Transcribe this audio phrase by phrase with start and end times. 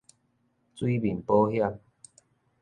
[0.73, 1.77] 水面保險